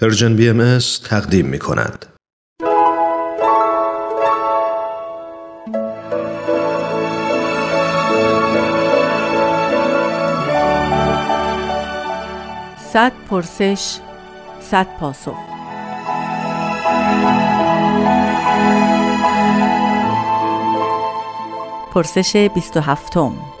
پرژن 0.00 0.36
بی 0.36 0.48
ام 0.48 0.78
تقدیم 1.04 1.46
می 1.46 1.58
کند. 1.58 2.06
صد 12.92 13.12
پرسش 13.30 13.98
صد 14.60 14.86
پاسخ 15.00 15.36
پرسش 21.92 22.36
بیست 22.36 22.76
و 22.76 22.80
هفتم 22.80 23.53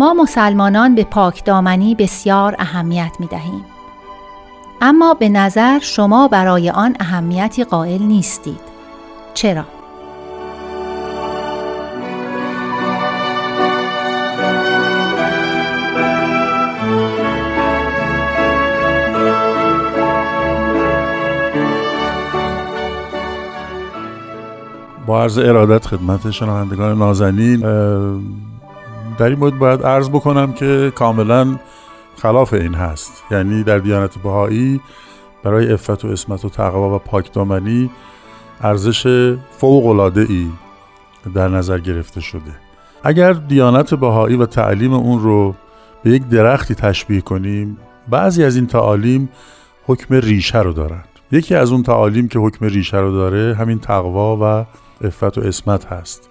ما 0.00 0.14
مسلمانان 0.14 0.94
به 0.94 1.04
پاکدامنی 1.04 1.94
بسیار 1.94 2.56
اهمیت 2.58 3.16
می 3.18 3.26
دهیم. 3.26 3.64
اما 4.80 5.14
به 5.14 5.28
نظر 5.28 5.78
شما 5.78 6.28
برای 6.28 6.70
آن 6.70 6.96
اهمیتی 7.00 7.64
قائل 7.64 8.02
نیستید. 8.02 8.60
چرا؟ 9.34 9.64
با 25.06 25.22
عرض 25.22 25.38
ارادت 25.38 25.86
خدمت 25.86 26.30
شنوندگان 26.30 26.98
نازنین 26.98 27.64
در 29.20 29.28
این 29.28 29.38
مورد 29.38 29.58
باید 29.58 29.82
عرض 29.82 30.08
بکنم 30.08 30.52
که 30.52 30.92
کاملا 30.94 31.56
خلاف 32.16 32.52
این 32.52 32.74
هست. 32.74 33.22
یعنی 33.30 33.62
در 33.62 33.78
دیانت 33.78 34.18
بهایی 34.18 34.80
برای 35.42 35.72
افت 35.72 36.04
و 36.04 36.08
اسمت 36.08 36.44
و 36.44 36.48
تقوا 36.48 36.96
و 36.96 36.98
پاکدامنی 36.98 37.90
ارزش 38.60 39.06
فوق 39.50 39.86
العاده 39.86 40.26
ای 40.28 40.48
در 41.34 41.48
نظر 41.48 41.78
گرفته 41.78 42.20
شده. 42.20 42.54
اگر 43.02 43.32
دیانت 43.32 43.94
بهایی 43.94 44.36
و 44.36 44.46
تعلیم 44.46 44.92
اون 44.92 45.22
رو 45.22 45.54
به 46.02 46.10
یک 46.10 46.28
درختی 46.28 46.74
تشبیه 46.74 47.20
کنیم 47.20 47.78
بعضی 48.08 48.44
از 48.44 48.56
این 48.56 48.66
تعالیم 48.66 49.28
حکم 49.86 50.14
ریشه 50.14 50.58
رو 50.58 50.72
دارند 50.72 51.08
یکی 51.32 51.54
از 51.54 51.72
اون 51.72 51.82
تعالیم 51.82 52.28
که 52.28 52.38
حکم 52.38 52.64
ریشه 52.64 52.96
رو 52.96 53.12
داره 53.12 53.54
همین 53.54 53.78
تقوا 53.78 54.36
و 54.36 54.66
افت 55.06 55.38
و 55.38 55.40
اسمت 55.40 55.86
هست. 55.86 56.30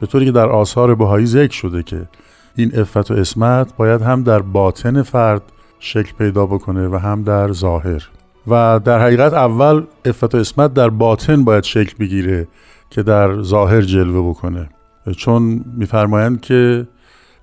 به 0.00 0.06
طوری 0.06 0.24
که 0.24 0.32
در 0.32 0.48
آثار 0.48 0.94
بهایی 0.94 1.26
ذکر 1.26 1.54
شده 1.54 1.82
که 1.82 2.08
این 2.56 2.78
افت 2.78 3.10
و 3.10 3.14
اسمت 3.14 3.76
باید 3.76 4.02
هم 4.02 4.22
در 4.22 4.38
باطن 4.38 5.02
فرد 5.02 5.42
شکل 5.78 6.12
پیدا 6.18 6.46
بکنه 6.46 6.88
و 6.88 6.96
هم 6.96 7.22
در 7.22 7.52
ظاهر. 7.52 8.08
و 8.46 8.80
در 8.84 9.00
حقیقت 9.00 9.32
اول 9.32 9.82
افت 10.04 10.34
و 10.34 10.38
اسمت 10.38 10.74
در 10.74 10.88
باطن 10.88 11.44
باید 11.44 11.64
شکل 11.64 11.94
بگیره 11.98 12.48
که 12.90 13.02
در 13.02 13.42
ظاهر 13.42 13.80
جلوه 13.80 14.30
بکنه. 14.30 14.68
چون 15.16 15.64
میفرمایند 15.76 16.40
که 16.40 16.86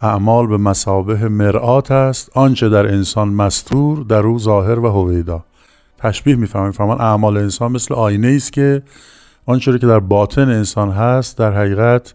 اعمال 0.01 0.47
به 0.47 0.57
مسابه 0.57 1.27
مرآت 1.27 1.91
است 1.91 2.37
آنچه 2.37 2.69
در 2.69 2.87
انسان 2.87 3.27
مستور 3.27 4.03
در 4.03 4.21
او 4.21 4.39
ظاهر 4.39 4.79
و 4.79 4.87
هویدا. 4.87 5.43
تشبیه 5.97 6.35
میفرمایند 6.35 6.73
فرمان 6.73 7.01
اعمال 7.01 7.37
انسان 7.37 7.71
مثل 7.71 7.93
آینه 7.93 8.27
است 8.27 8.53
که 8.53 8.83
آنچه 9.45 9.79
که 9.79 9.87
در 9.87 9.99
باطن 9.99 10.49
انسان 10.49 10.89
هست 10.89 11.37
در 11.37 11.53
حقیقت 11.53 12.13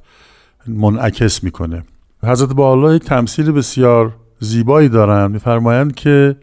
منعکس 0.69 1.45
می‌کنه. 1.45 1.85
حضرت 2.23 2.53
با 2.53 2.95
یک 2.95 3.05
تمثیل 3.05 3.53
بسیار 3.53 4.17
زیبایی 4.41 4.89
دارند. 4.89 5.31
میفرمایند 5.31 5.95
که 5.95 6.37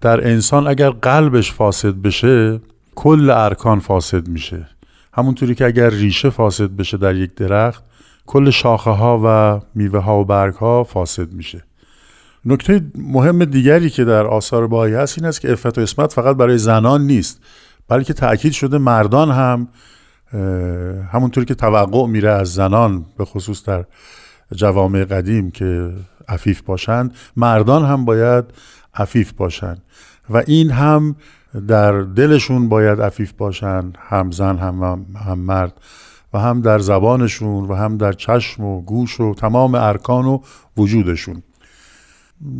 در 0.00 0.26
انسان 0.26 0.66
اگر 0.66 0.90
قلبش 0.90 1.52
فاسد 1.52 1.94
بشه 1.94 2.60
کل 2.94 3.30
ارکان 3.30 3.80
فاسد 3.80 4.28
میشه. 4.28 4.66
همونطوری 5.14 5.54
که 5.54 5.66
اگر 5.66 5.90
ریشه 5.90 6.30
فاسد 6.30 6.70
بشه 6.70 6.96
در 6.96 7.16
یک 7.16 7.34
درخت 7.34 7.84
کل 8.26 8.50
شاخه 8.50 8.90
ها 8.90 9.20
و 9.24 9.60
میوه 9.74 10.00
ها 10.00 10.20
و 10.20 10.24
برگ 10.24 10.54
ها 10.54 10.84
فاسد 10.84 11.32
میشه. 11.32 11.64
نکته 12.44 12.80
مهم 12.94 13.44
دیگری 13.44 13.90
که 13.90 14.04
در 14.04 14.26
آثار 14.26 14.66
باهایی 14.66 14.94
هست 14.94 15.18
این 15.18 15.26
است 15.26 15.40
که 15.40 15.52
افت 15.52 15.78
و 15.78 15.80
اسمت 15.80 16.12
فقط 16.12 16.36
برای 16.36 16.58
زنان 16.58 17.00
نیست 17.06 17.40
بلکه 17.88 18.12
تاکید 18.12 18.52
شده 18.52 18.78
مردان 18.78 19.30
هم 19.30 19.68
همونطوری 21.12 21.46
که 21.46 21.54
توقع 21.54 22.06
میره 22.06 22.30
از 22.30 22.54
زنان 22.54 23.04
به 23.18 23.24
خصوص 23.24 23.64
در 23.64 23.84
جوامع 24.54 25.04
قدیم 25.04 25.50
که 25.50 25.92
عفیف 26.28 26.62
باشند 26.62 27.14
مردان 27.36 27.84
هم 27.84 28.04
باید 28.04 28.44
عفیف 28.94 29.32
باشند. 29.32 29.82
و 30.30 30.42
این 30.46 30.70
هم 30.70 31.16
در 31.68 32.00
دلشون 32.00 32.68
باید 32.68 33.00
عفیف 33.00 33.32
باشند 33.32 33.98
هم 34.00 34.30
زن 34.30 34.56
هم, 34.56 35.06
هم 35.26 35.38
مرد. 35.38 35.80
و 36.34 36.38
هم 36.38 36.60
در 36.60 36.78
زبانشون 36.78 37.64
و 37.64 37.74
هم 37.74 37.96
در 37.96 38.12
چشم 38.12 38.64
و 38.64 38.82
گوش 38.82 39.20
و 39.20 39.34
تمام 39.34 39.74
ارکان 39.74 40.24
و 40.24 40.38
وجودشون. 40.76 41.42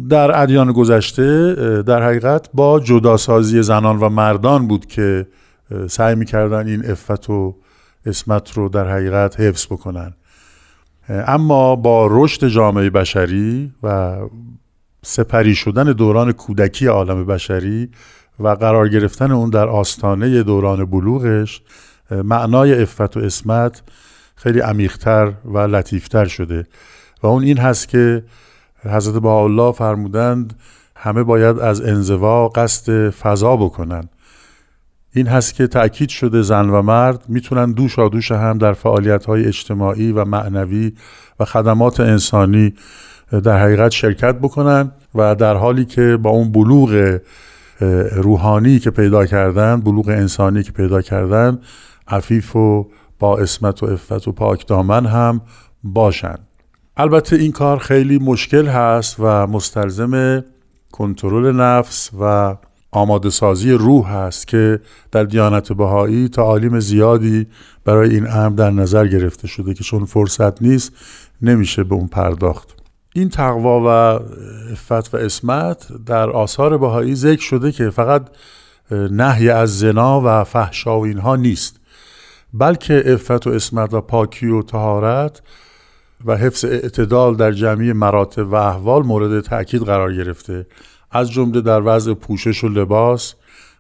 در 0.09 0.43
ادیان 0.43 0.73
گذشته 0.73 1.55
در 1.83 2.03
حقیقت 2.03 2.49
با 2.55 2.81
جداسازی 2.81 3.63
زنان 3.63 3.99
و 3.99 4.09
مردان 4.09 4.69
بود 4.69 4.87
که 4.87 5.27
سعی 5.89 6.15
می‌کردن 6.15 6.67
این 6.67 6.91
افت 6.91 7.31
و 7.31 7.57
اسمت 8.07 8.53
رو 8.53 8.69
در 8.69 8.91
حقیقت 8.91 9.41
حفظ 9.41 9.67
بکنن. 9.67 10.15
اما 11.09 11.77
با 11.77 12.09
رشد 12.11 12.49
جامعه 12.49 12.91
بشری 12.91 13.73
و 13.83 14.17
سپری 15.03 15.55
شدن 15.55 15.85
دوران 15.85 16.33
کودکی 16.33 16.87
عالم 16.87 17.27
بشری 17.27 17.91
و 18.41 18.49
قرار 18.49 18.89
گرفتن 18.89 19.33
اون 19.33 19.51
در 19.51 19.69
آستانه 19.69 20.43
دوران 20.43 20.85
بلوغش 20.85 21.63
معنای 22.11 22.83
افت 22.83 23.17
و 23.17 23.21
اسمت 23.21 23.83
خیلی 24.35 24.61
عمیقتر 24.61 25.33
و 25.45 25.59
لطیفتر 25.59 26.25
شده. 26.25 26.67
و 27.23 27.27
اون 27.27 27.43
این 27.43 27.59
هست 27.59 27.89
که 27.89 28.25
حضرت 28.85 29.25
الله 29.25 29.73
فرمودند 29.73 30.61
همه 30.97 31.23
باید 31.23 31.59
از 31.59 31.81
انزوا 31.81 32.49
قصد 32.49 33.11
فضا 33.11 33.57
بکنن. 33.57 34.09
این 35.15 35.27
هست 35.27 35.55
که 35.55 35.67
تأکید 35.67 36.09
شده 36.09 36.43
زن 36.43 36.71
و 36.71 36.83
مرد 36.83 37.25
می‌تونن 37.29 37.73
دوش 37.73 37.99
دوش 37.99 38.33
هم 38.33 38.59
در 38.59 38.73
فعالیت 38.73 39.25
های 39.25 39.47
اجتماعی 39.47 40.13
و 40.13 40.25
معنوی 40.25 40.93
و 41.41 41.45
خدمات 41.45 42.01
انسانی 42.01 42.75
در 43.45 43.59
حقیقت 43.59 43.91
شرکت 43.91 44.35
بکنن 44.35 44.93
و 45.15 45.35
در 45.35 45.55
حالی 45.55 45.85
که 45.85 46.19
با 46.23 46.31
اون 46.31 46.53
بلوغ 46.53 47.19
روحانی 48.13 48.79
که 48.79 48.91
پیدا 48.91 49.27
کردن 49.27 49.81
بلوغ 49.81 50.09
انسانی 50.09 50.63
که 50.63 50.73
پیدا 50.73 51.03
کردن 51.03 51.59
عفیف 52.09 52.57
و 52.57 52.91
با 53.19 53.39
اسمت 53.39 53.83
و 53.83 53.87
افت 53.87 54.29
و 54.29 54.33
پاک 54.33 54.67
دامن 54.67 55.07
هم 55.07 55.41
باشن. 55.85 56.39
البته 56.97 57.37
این 57.37 57.53
کار 57.53 57.79
خیلی 57.79 58.19
مشکل 58.19 58.67
هست 58.67 59.17
و 59.19 59.47
مستلزم 59.47 60.45
کنترل 60.93 61.57
نفس 61.57 62.11
و 62.21 62.57
آماده 62.93 63.31
سازی 63.31 63.73
روح 63.73 64.09
هست 64.09 64.49
که 64.49 64.81
در 65.13 65.25
دیانت 65.25 65.73
بهایی 65.73 66.29
تعالیم 66.29 66.81
زیادی 66.81 67.47
برای 67.85 68.15
این 68.15 68.31
امر 68.31 68.55
در 68.55 68.71
نظر 68.71 69.07
گرفته 69.07 69.49
شده 69.49 69.75
که 69.75 69.85
چون 69.85 70.05
فرصت 70.05 70.63
نیست 70.63 70.93
نمیشه 71.43 71.85
به 71.85 71.95
اون 71.95 72.07
پرداخت. 72.07 72.69
این 73.15 73.29
تقوا 73.29 73.81
و 73.81 73.87
افت 74.73 75.15
و 75.15 75.17
اسمت 75.17 76.05
در 76.07 76.31
آثار 76.31 76.79
بهایی 76.79 77.15
ذکر 77.15 77.43
شده 77.43 77.73
که 77.73 77.91
فقط 77.91 78.27
نهی 78.91 79.51
از 79.51 79.79
زنا 79.79 80.23
و 80.25 80.45
فحشا 80.45 81.01
و 81.01 81.05
اینها 81.05 81.37
نیست. 81.37 81.81
بلکه 82.55 83.03
افت 83.07 83.47
و 83.47 83.51
اسمت 83.51 83.95
و 83.95 84.01
پاکی 84.01 84.47
و 84.47 84.63
تهارت 84.63 85.43
و 86.25 86.37
حفظ 86.37 86.65
اعتدال 86.65 87.37
در 87.37 87.53
جمعی 87.53 87.93
مراتب 87.93 88.53
و 88.53 88.55
احوال 88.55 89.03
مورد 89.03 89.41
تأکید 89.41 89.83
قرار 89.83 90.15
گرفته. 90.15 90.67
از 91.13 91.31
جمله 91.31 91.61
در 91.61 91.83
وضع 91.85 92.15
پوشش 92.15 92.65
و 92.65 92.69
لباس 92.69 93.35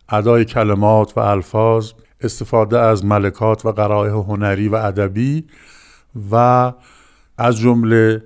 ادای 0.08 0.44
کلمات 0.44 1.12
و 1.16 1.20
الفاظ 1.20 1.92
استفاده 2.20 2.78
از 2.78 3.04
ملکات 3.04 3.66
و 3.66 3.72
قرائح 3.72 4.12
هنری 4.12 4.68
و 4.68 4.74
ادبی 4.74 5.44
و 6.32 6.72
از 7.38 7.56
جمله 7.56 8.22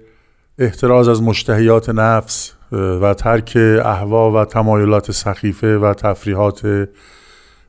احتراز 0.58 1.08
از 1.08 1.22
مشتهیات 1.22 1.88
نفس 1.88 2.52
و 2.72 3.14
ترک 3.14 3.52
احوا 3.84 4.32
و 4.32 4.44
تمایلات 4.44 5.10
سخیفه 5.10 5.78
و 5.78 5.94
تفریحات 5.94 6.88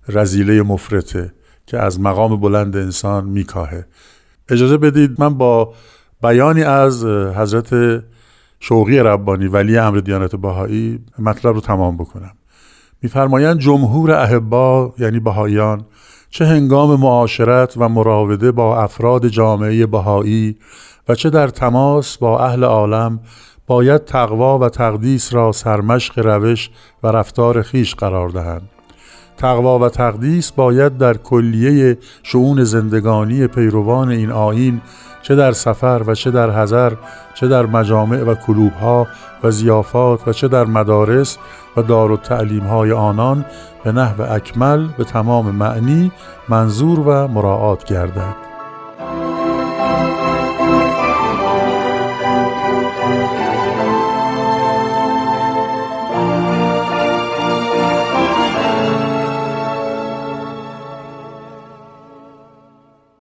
رزیله 0.07 0.61
مفرته 0.61 1.33
که 1.65 1.77
از 1.79 1.99
مقام 1.99 2.39
بلند 2.39 2.77
انسان 2.77 3.25
میکاهه. 3.25 3.85
اجازه 4.49 4.77
بدید 4.77 5.21
من 5.21 5.37
با 5.37 5.73
بیانی 6.23 6.63
از 6.63 7.05
حضرت 7.05 8.03
شوقی 8.59 8.99
ربانی 8.99 9.47
ولی 9.47 9.77
امر 9.77 9.97
دیانت 9.97 10.35
باهایی 10.35 10.99
مطلب 11.19 11.55
رو 11.55 11.61
تمام 11.61 11.97
بکنم. 11.97 12.31
میفرمایند 13.01 13.59
جمهور 13.59 14.11
احبا 14.11 14.93
یعنی 14.99 15.19
بهاییان 15.19 15.85
چه 16.29 16.45
هنگام 16.45 16.99
معاشرت 16.99 17.73
و 17.77 17.89
مراوده 17.89 18.51
با 18.51 18.83
افراد 18.83 19.27
جامعه 19.27 19.85
بهایی 19.85 20.55
و 21.09 21.15
چه 21.15 21.29
در 21.29 21.47
تماس 21.47 22.17
با 22.17 22.39
اهل 22.39 22.63
عالم 22.63 23.19
باید 23.67 24.05
تقوا 24.05 24.59
و 24.59 24.69
تقدیس 24.69 25.33
را 25.33 25.51
سرمشق 25.51 26.19
روش 26.19 26.69
و 27.03 27.07
رفتار 27.07 27.61
خیش 27.61 27.95
قرار 27.95 28.29
دهند. 28.29 28.69
تقوا 29.37 29.79
و 29.79 29.89
تقدیس 29.89 30.51
باید 30.51 30.97
در 30.97 31.17
کلیه 31.17 31.97
شعون 32.23 32.63
زندگانی 32.63 33.47
پیروان 33.47 34.09
این 34.09 34.31
آین 34.31 34.81
چه 35.27 35.35
در 35.35 35.51
سفر 35.51 36.01
و 36.07 36.15
چه 36.15 36.31
در 36.31 36.61
حضر 36.61 36.93
چه 37.33 37.47
در 37.47 37.65
مجامع 37.65 38.23
و 38.23 38.35
کلوب 38.35 38.73
ها 38.73 39.07
و 39.43 39.51
زیافات 39.51 40.27
و 40.27 40.33
چه 40.33 40.47
در 40.47 40.65
مدارس 40.65 41.37
و 41.77 41.81
دار 41.81 42.11
و 42.11 42.17
تعلیم 42.17 42.63
های 42.63 42.91
آنان 42.91 43.45
به 43.83 43.91
نحو 43.91 44.21
اکمل 44.33 44.87
به 44.97 45.03
تمام 45.03 45.55
معنی 45.55 46.11
منظور 46.49 46.99
و 46.99 47.27
مراعات 47.27 47.83
گردد. 47.83 48.46